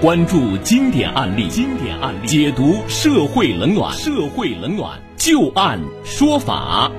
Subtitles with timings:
[0.00, 6.90] 关注经典案例，经典案例解读社会冷暖，社会冷暖就案说法。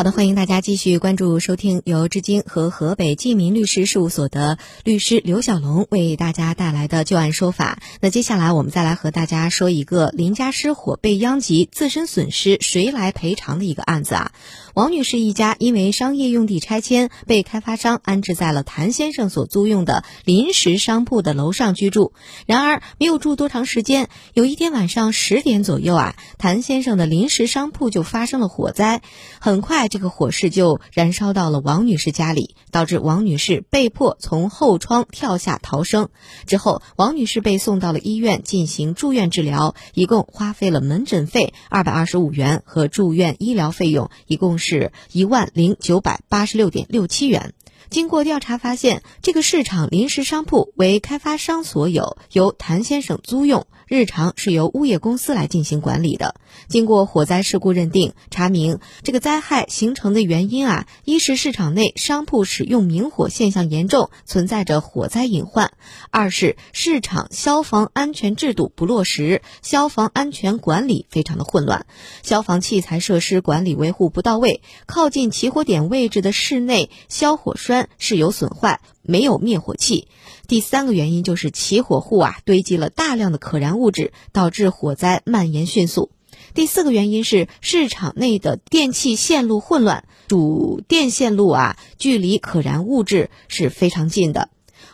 [0.00, 7.82] 好的，欢迎大家继续关注收听由至今和河北济民律师事务所的律师刘小龙为大家带来的旧案说法。
[8.00, 14.32] 那接下来我们再来和大家说一个邻家失火被殃及，自身损失谁来赔偿的一个案子啊。
[14.72, 22.14] 王女士一家因为商业用地拆迁，被开发商安置在了谭先生所租用的临时商铺的楼上居住。
[22.46, 29.02] 然而没有住多长时间，有一天晚上十点左右啊，谭先生的临时商铺就发生了火灾，
[29.40, 29.89] 很快。
[29.90, 36.08] 这个火势就燃烧到了王女士家里，导致王女士被迫从后窗跳下逃生。
[36.46, 47.52] 之后，王女士被送到了医院进行住院治疗，一共花费了门诊费二百二十五元和住院医疗费用一共是一万零九百八十六点六七元。
[47.90, 56.36] 经过调查发现，这个市场临时商铺为开发商所有，由谭先生租用，日常是由物业公司来进行管理的。
[56.68, 65.70] 经过火灾事故认定，查明这个灾害形成的原因啊，一是市场内商铺使用明火现象严重，存在着火灾隐患；
[66.12, 71.86] 二是市场消防安全制度不落实，消防安全管理非常的混乱，
[72.22, 77.79] 消防器材设施管理维护不到位，靠近起火点位置的室内消火栓。
[77.98, 80.08] 是有损坏，没有灭火器。
[80.46, 86.10] 第三个原因就是起火户啊堆积了大量的可燃物质，导致火灾蔓延迅速。
[86.54, 94.48] 第四个原因是市场内的电气线路混乱，主电线路啊距离可燃物质是非常近的。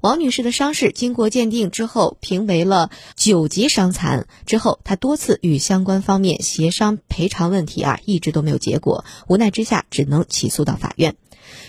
[0.00, 4.26] 王女士的伤势经过鉴定之后评为了九级伤残。
[4.46, 9.04] 之后，她多次与相关方面协商赔偿问题啊，一直都没有结果。
[9.28, 11.14] 无奈之下，只能起诉到法院。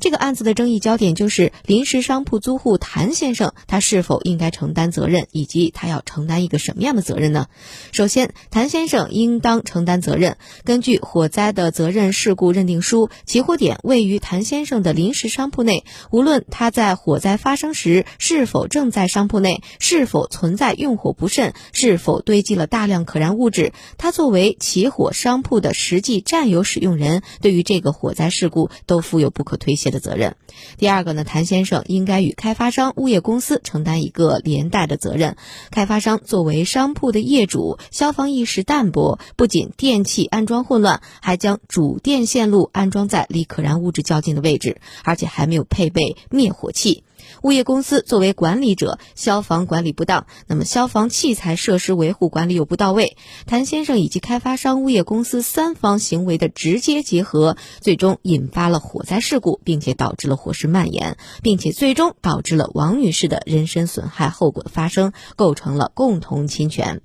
[0.00, 7.46] 这个案子的争议焦点就是临时商铺租户谭先生，他是否应该承担责任，以及他要承担一个什么样的责任呢？
[7.92, 10.36] 首先，谭先生应当承担责任。
[10.64, 29.78] 根据火灾的责任事故认定书，起火点位于谭先生的临时商铺内，无论他在火灾发生时是否正在商铺内，是否存在用火不慎，是否堆积了大量可燃物质，他作为起火商铺的实际占有使用人，对于这个火灾事故都负有不可推。
[29.78, 30.34] 卸的责任。
[30.76, 35.36] 第二个呢，谭先生应该与开发商物业公司承担一个连带的责任。
[35.70, 47.04] 开发商作为商铺的业主，消防意识淡薄，不仅电器安装混乱，还将主电线路安装在离可燃物质较近的位置，而且还没有配备灭火器。
[47.42, 53.16] 物业公司作为管理者，消防管理不当，那么消防器材设施维护管理又不到位，
[53.46, 67.00] 谭先生以及开发商、物业公司三方行为的直接结合，最终引发了火灾事故，并且导致了火势蔓延，并且最终导致了王女士的人身损害后果的发生，构成了共同侵权。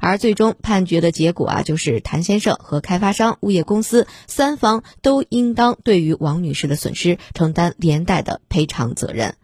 [0.00, 9.36] 而最终判决的结果啊，就是谭先生和开发商、物业公司三方都应当对于王女士的损失承担连带的赔偿责任。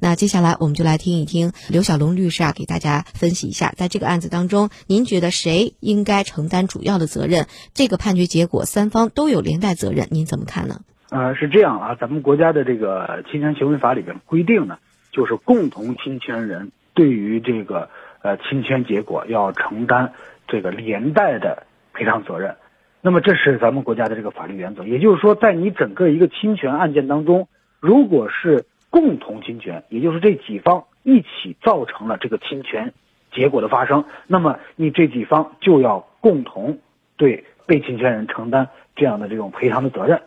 [0.00, 7.46] 那接下来我们就来听一听刘小龙律师啊，给大家分析一下，在这个案子当中，您觉得谁应该承担主要的责任？
[7.74, 10.80] 这个判决结果三方都有连带责任，您怎么看呢？
[11.10, 14.78] 呃，是这样啊，咱们国家的这个侵权行为法里边规定呢，
[15.12, 17.90] 就是共同侵权人对于这个
[18.22, 20.14] 呃侵权结果要承担
[20.48, 22.56] 这个连带的赔偿责任。
[23.02, 27.48] 那么这是咱们国家的这个法律原则，也就是说，在你整个一个侵权案件当中，
[27.80, 32.92] 如果是共同侵权，也就是这几方一起造成了这个侵权
[33.32, 36.78] 结果的发生，那么你这几方就要共同
[37.16, 40.20] 对被侵权人承担这样的这种赔偿的责任。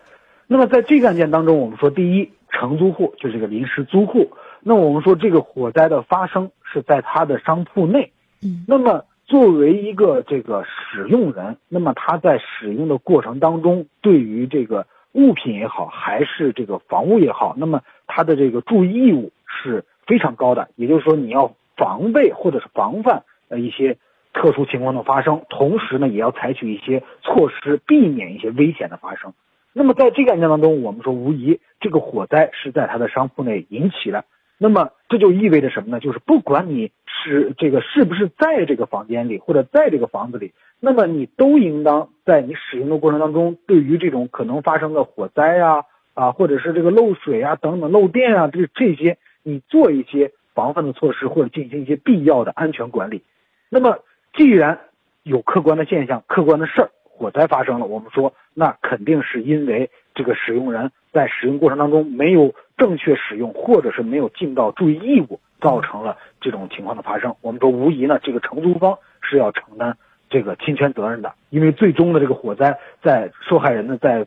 [0.48, 4.32] 那么在这个案件当中，我们说第一，承租户就是这个临时租户，
[4.62, 8.12] 那我们说这个火灾的发生是在他的商铺内，
[8.44, 23.98] 嗯，那么作为一个这个使用人，那么他在使用的过程当中，对于这个物品也好，还是这个房屋也好，那么他的这个注意义务是非常高的，也就是说，你要防备或者是防范呃一些
[24.34, 29.34] 特殊情况的发生，同时呢，也要采取一些措施，避免一些危险的发生。
[29.74, 34.24] 那么在这个案件当中，我们说无疑这个火灾是在他的商铺内引起的。
[34.58, 36.00] 那么这就意味着什么呢？
[36.00, 45.84] 就是不管你是这个是不是在这个房间里或者在这个房子里，那么你都应当在你使用的过程当中，对于这种可能发生的火灾啊。
[46.16, 53.22] 啊，或者是这个漏水啊，等等漏电啊，这这些你做一些防范的措施，或者进行一些必要的安全管理。
[53.70, 54.00] 那么，
[54.34, 54.80] 既然
[55.22, 67.36] 有客观的现象、客观的事儿，火灾发生了，我们说那肯定是因为这个使用人在使用过程当中没有正确使用，或者是没有尽到注意义务，造成了这种情况的发生。
[67.42, 69.98] 我们说，无疑呢，这个承租方是要承担
[70.30, 74.26] 这个侵权责任的，因为最终的这个火灾在受害人呢在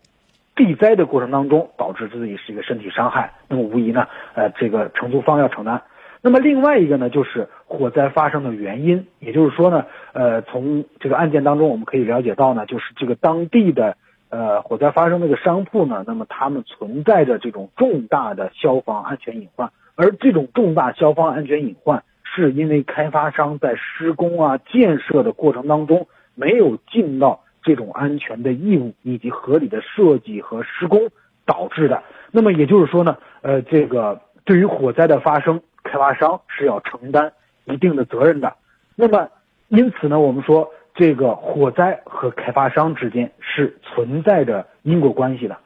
[0.58, 5.84] 避灾的过程当中导致自己是一个身体伤害，那么无疑呢，呃，这个承租方要承担。
[6.20, 13.96] 那么另外一个呢，就是火灾发生的原因，也就是说呢，呃，从这个案件当中我们可以了解到呢，就是这个当地的
[14.30, 31.10] 呃火灾发生那个商铺呢，那么他们存在着这种重大的消防安全隐患，而这种重大消防安全隐患是因为开发商在施工啊建设的过程当中没有尽到这种安全的义务以及合理的设计和施工
[31.44, 32.02] 导致的。
[32.30, 35.60] 那么也就是说呢，呃，这个对于火灾的发生。
[35.84, 37.32] 开发商是要承担
[37.64, 38.56] 一定的责任的，
[38.94, 39.30] 那么
[39.68, 45.56] 因此呢，我们说这个火灾和开发商之间是存在着因果关系的。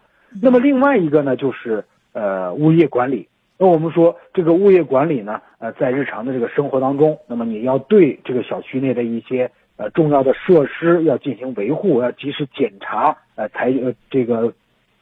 [0.41, 3.29] 那么另外一个呢，就是呃物业管理。
[3.58, 14.52] 那我们说这个物业管理呢，呃，在日常的这个生活当中，那么你要对这个小区内的一些呃重要的设施要进行维护，要及时检查，呃，才呃这个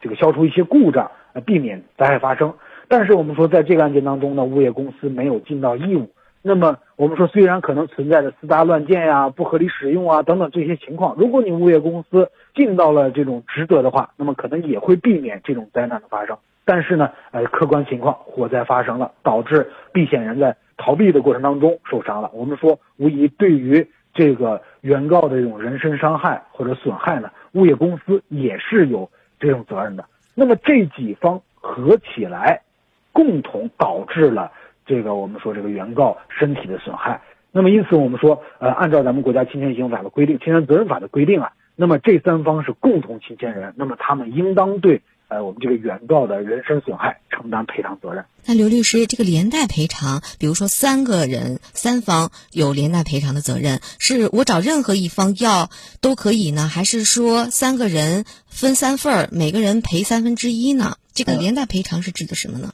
[0.01, 2.53] 这个消除一些故障，呃，避免灾害发生。
[2.87, 6.11] 但是我们说，在这个案件当中呢，物业公司没有尽到义务。
[6.43, 16.37] 那么我们说，虽然可能存在着私搭乱建呀、不合理使用啊等等这些情况，如果你物业公司尽到了这种职责的话，那么可能也会避免这种灾难的发生。
[16.65, 22.31] 但是呢，呃，客观情况，火灾发生了，导致避险人在逃避的过程当中受伤了。
[22.33, 30.05] 我们说，无疑对于这个原告的这种人身伤害或者损害呢，物业公司也是有这种责任的。
[30.35, 32.63] 那么这几方合起来。
[33.13, 34.53] 共同导致了
[34.87, 37.21] 这个我们说这个原告身体的损害。
[37.51, 48.25] 那么因此我们说，呃，按照咱们国家侵权行为法的规定，侵权责任法的规定啊，那么这三方是共同侵权人，那么他们应当对呃我们这个原告的人身损害承担赔偿责任。
[48.45, 60.97] 那刘律师，这个连带赔偿，比如说三个人三方有连带赔偿的责任，是我找任何一方要都可以呢，还是说三个人分三份儿，每个人赔三分之一呢？
[61.13, 62.73] 这个连带赔偿是指的什么呢？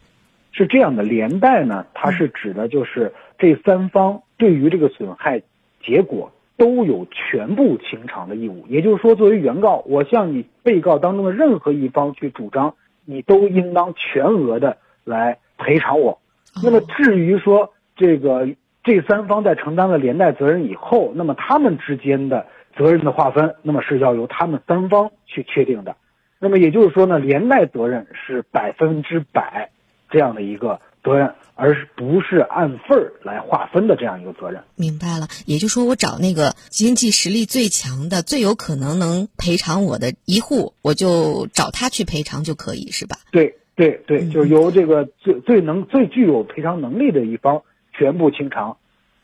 [0.52, 5.42] 是这样的，连带呢，它是指的就是这三方对于这个损害
[5.84, 8.64] 结果都有全部清偿的义务。
[8.68, 12.74] 也就是说，作为原告，我向你被告当中的任何一方去主张，
[13.04, 16.18] 你都应当全额的来赔偿我。
[16.62, 18.48] 那么至于说这个
[18.82, 25.96] 这三方在承担了连带责任以后，那么他们之间的责任的划分，那么是要由他们三方去确定的。
[26.38, 29.70] 那么也就是说呢，连带责任是百分之百。
[30.08, 34.62] 这样的一个责任，而不是按份儿来划分的这样一个责任。
[34.76, 43.16] 明白了，也就是说，我找那个经济实力最强的、最有可能能赔偿我的一户，我就找他去赔偿就可以，是吧？
[43.32, 47.62] 对对对，就是由这个最最能、最具有赔偿能力的一方
[47.92, 48.76] 全部清偿，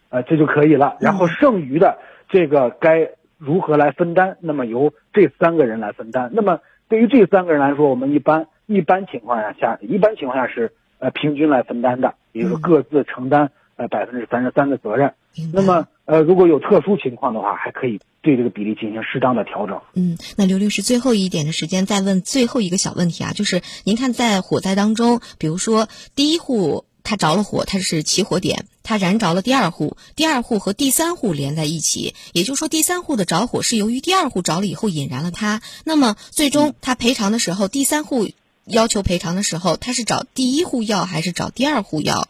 [0.08, 0.96] 呃，这就可以了。
[1.00, 1.98] 然后剩余的
[2.28, 4.38] 这个该如何来分担？
[4.40, 6.30] 那么由这三个人来分担。
[6.32, 8.48] 那么对于这三个人来说，我们一般。
[8.66, 15.14] 一般情况下下，一般情况下是呃平均来分担的，也就是各自承担呃百分之三十三的责任。
[15.52, 19.80] 那么呃如果有特殊情况的话，还可以对这个比例进行适当的调整。
[19.94, 38.28] 嗯，那刘律师最后一点的时间再问最后一个小问题啊，就是您看在火灾当中，比如说第一户它着了火，它是起火点，它燃着了第二户，第二户和第三户连在一起，也就是说第三户的着火是由于第二户着了以后引燃了它，那么最终它赔偿的时候，第三户。
[38.66, 42.28] 要求赔偿的时候，他是找第一户要还是找第二户要啊？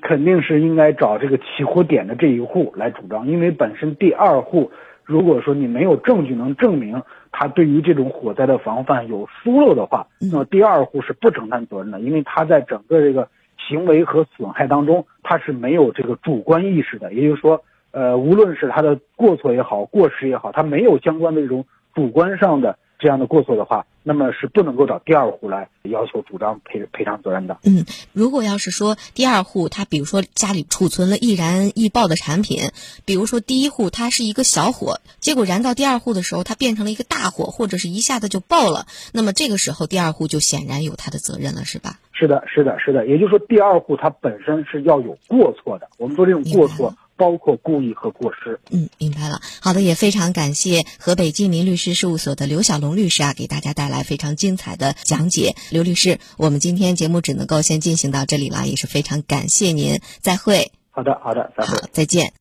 [0.00, 4.70] 肯定是应该找这个起火点的这一户来主张，因为本身第二户，
[5.04, 13.28] 如果说你没有证据能证明他对于这种火灾的防范有疏漏的话，那么第二户是不承担责任的，因为他在整个这个
[13.68, 17.62] 行为和损害当中，他是没有这个主观意识的，也就是说，
[17.92, 22.78] 呃，无论是他的过错也好，过失也好，他没有相关的这种主观上的。
[23.04, 27.58] 这样的过错的话，那么是不能够找第二户来要求主张赔赔偿责任的。
[27.62, 27.84] 嗯，
[28.14, 32.70] 如果要是说第二户他比如说家里储存了易燃易爆的产品，
[33.04, 41.98] 比如说第一户它是一个小火，结果燃到第二户的时候它变成了一个大火，或者是一下子就爆了，那么这个时候第二户就显然有他的责任了，是吧？
[42.14, 43.06] 是的，是的，是的。
[43.06, 45.88] 也就是说，第二户他本身是要有过错的。
[45.98, 46.94] 我们说这种过错。
[47.16, 48.60] 包括故意和过失。
[48.70, 49.40] 嗯，明白了。
[49.60, 55.54] 好的，也非常感谢河北金民律师事务所的刘小龙律师啊，给大家带来非常精彩的讲解。
[55.70, 60.00] 刘律师，我们今天节目只能够先进行到这里了，也是非常感谢您。
[60.20, 60.72] 再会。
[60.90, 61.78] 好的，好的，再会。
[61.92, 62.32] 再见。